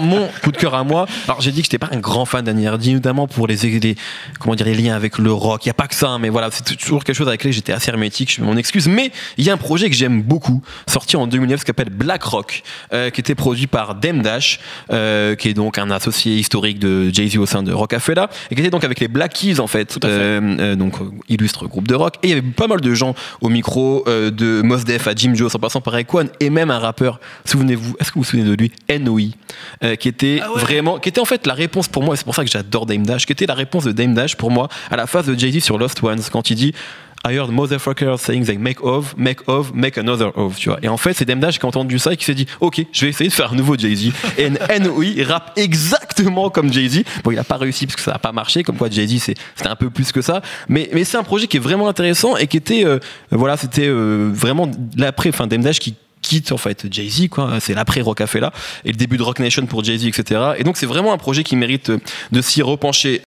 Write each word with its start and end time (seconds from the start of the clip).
Mon 0.00 0.28
coup 0.44 0.52
de 0.52 0.56
cœur 0.56 0.76
à 0.76 0.84
moi. 0.84 1.06
Alors 1.26 1.40
j'ai 1.40 1.50
dit 1.50 1.58
que 1.58 1.64
j'étais 1.64 1.78
pas 1.78 1.88
un 1.90 1.98
grand 1.98 2.24
fan 2.24 2.44
d'Annie 2.44 2.68
notamment 2.94 3.26
pour 3.26 3.48
les, 3.48 3.56
les, 3.56 3.96
comment 4.38 4.54
dire 4.54 4.66
les 4.66 4.74
liens 4.74 4.94
avec 4.94 5.18
le 5.18 5.32
rock. 5.32 5.66
Il 5.66 5.68
y 5.68 5.70
a 5.70 5.74
pas 5.74 5.88
que 5.88 5.94
ça, 5.96 6.06
hein, 6.10 6.20
mais 6.20 6.28
voilà, 6.28 6.50
c'est 6.52 6.76
toujours 6.76 7.02
quelque 7.02 7.16
chose 7.16 7.26
avec 7.26 7.40
lequel 7.40 7.52
j'étais 7.52 7.72
assez 7.72 7.90
hermétique. 7.90 8.32
Je 8.32 8.40
mon 8.40 8.56
excuse, 8.56 8.86
mais 8.86 9.10
il 9.38 9.44
y 9.44 9.50
a 9.50 9.54
un 9.54 9.56
projet 9.56 9.90
que 9.90 9.96
j'aime 9.96 10.22
beaucoup, 10.22 10.62
sorti 10.86 11.16
en 11.16 11.26
2009, 11.26 11.62
qui 11.62 11.66
s'appelle 11.66 11.90
Black 11.90 12.22
Rock, 12.22 12.62
euh, 12.92 13.10
qui 13.10 13.20
était 13.20 13.34
produit 13.34 13.66
par 13.66 13.96
Dem 13.96 14.22
Dash, 14.22 14.60
euh, 14.92 15.34
qui 15.34 15.48
est 15.48 15.54
donc 15.54 15.78
un 15.78 15.90
associé 15.90 16.36
historique 16.36 16.78
de 16.78 17.12
Jay 17.12 17.26
Z 17.26 17.38
au 17.38 17.46
sein 17.46 17.64
de 17.64 17.72
Rockafella, 17.72 18.30
et 18.52 18.54
qui 18.54 18.60
était 18.60 18.70
donc 18.70 18.84
avec 18.84 19.00
les 19.00 19.08
Black 19.08 19.32
Keys 19.32 19.58
en 19.58 19.66
fait, 19.66 19.98
euh, 20.04 20.76
donc 20.76 20.94
illustre 21.28 21.66
groupe 21.66 21.88
de 21.88 21.96
rock. 21.96 22.14
Et 22.22 22.28
il 22.28 22.30
y 22.30 22.32
avait 22.34 22.42
pas 22.42 22.68
mal 22.68 22.80
de 22.80 22.94
gens 22.94 23.16
au 23.40 23.48
micro, 23.48 24.04
de 24.06 24.62
Mos 24.62 24.84
Def 24.84 25.08
à 25.08 25.14
Jim 25.16 25.34
Jones, 25.34 25.50
en 25.52 25.58
passant 25.58 25.80
par 25.80 25.98
Equan, 25.98 26.26
et 26.38 26.50
même 26.50 26.70
un 26.70 26.78
rappeur. 26.78 27.18
Souvenez-vous, 27.44 27.96
est-ce 27.98 28.10
que 28.10 28.14
vous 28.14 28.20
vous 28.20 28.30
souvenez 28.30 28.48
de 28.48 28.54
lui, 28.54 28.70
N.O.I. 28.86 29.34
Euh, 29.88 29.96
qui 29.96 30.08
était 30.08 30.40
ah 30.42 30.48
vraiment, 30.56 30.98
qui 30.98 31.08
était 31.08 31.20
en 31.20 31.24
fait 31.24 31.46
la 31.46 31.54
réponse 31.54 31.88
pour 31.88 32.02
moi, 32.02 32.14
et 32.14 32.16
c'est 32.16 32.24
pour 32.24 32.34
ça 32.34 32.44
que 32.44 32.50
j'adore 32.50 32.86
Dame 32.86 33.04
Dash, 33.04 33.26
qui 33.26 33.32
était 33.32 33.46
la 33.46 33.54
réponse 33.54 33.84
de 33.84 33.92
Dame 33.92 34.14
Dash 34.14 34.36
pour 34.36 34.50
moi 34.50 34.68
à 34.90 34.96
la 34.96 35.06
phase 35.06 35.26
de 35.26 35.38
Jay-Z 35.38 35.60
sur 35.60 35.78
Lost 35.78 36.02
Ones, 36.02 36.20
quand 36.30 36.50
il 36.50 36.56
dit 36.56 36.74
I 37.26 37.34
heard 37.34 37.50
motherfuckers 37.50 38.18
saying 38.20 38.44
they 38.44 38.58
make 38.58 38.82
of, 38.82 39.16
make 39.16 39.48
of, 39.48 39.72
make 39.74 39.98
another 39.98 40.36
of, 40.38 40.56
tu 40.56 40.68
vois. 40.68 40.78
Et 40.82 40.88
en 40.88 40.96
fait, 40.96 41.14
c'est 41.14 41.24
Dame 41.24 41.40
Dash 41.40 41.58
qui 41.58 41.66
a 41.66 41.68
entendu 41.68 41.98
ça 41.98 42.12
et 42.12 42.16
qui 42.16 42.24
s'est 42.24 42.34
dit, 42.34 42.46
ok, 42.60 42.84
je 42.92 43.04
vais 43.04 43.10
essayer 43.10 43.28
de 43.28 43.34
faire 43.34 43.52
un 43.52 43.56
nouveau 43.56 43.76
Jay-Z. 43.76 44.12
Et 44.38 44.50
N.O.I. 44.68 45.24
rappe 45.24 45.52
exactement 45.56 46.48
comme 46.48 46.72
Jay-Z. 46.72 47.02
Bon, 47.24 47.32
il 47.32 47.38
a 47.38 47.44
pas 47.44 47.56
réussi 47.56 47.86
parce 47.86 47.96
que 47.96 48.02
ça 48.02 48.12
n'a 48.12 48.18
pas 48.20 48.30
marché, 48.30 48.62
comme 48.62 48.76
quoi 48.76 48.88
Jay-Z, 48.88 49.18
c'était 49.18 49.68
un 49.68 49.74
peu 49.74 49.90
plus 49.90 50.12
que 50.12 50.22
ça. 50.22 50.42
Mais, 50.68 50.88
mais 50.92 51.02
c'est 51.02 51.16
un 51.16 51.24
projet 51.24 51.48
qui 51.48 51.56
est 51.56 51.60
vraiment 51.60 51.88
intéressant 51.88 52.36
et 52.36 52.46
qui 52.46 52.56
était, 52.56 52.84
euh, 52.84 53.00
voilà, 53.32 53.56
c'était 53.56 53.88
euh, 53.88 54.30
vraiment 54.32 54.70
l'après, 54.96 55.30
enfin, 55.30 55.48
Dame 55.48 55.62
Dash 55.62 55.80
qui 55.80 55.96
quitte 56.28 56.52
en 56.52 56.58
fait 56.58 56.86
Jay-Z 56.90 57.28
quoi. 57.28 57.58
C'est 57.58 57.72
l'après 57.72 58.02
Rockafella 58.02 58.52
et 58.84 58.90
le 58.90 58.96
début 58.96 59.16
de 59.16 59.22
Rock 59.22 59.38
Nation 59.38 59.64
pour 59.64 59.82
Jay-Z 59.82 60.06
etc 60.06 60.52
et 60.58 60.64
donc 60.64 60.76
c'est 60.76 60.86
vraiment 60.86 61.14
un 61.14 61.18
projet 61.18 61.42
qui 61.42 61.56
mérite 61.56 61.90
de 62.32 62.40
s'y 62.42 62.60
repencher 62.60 63.16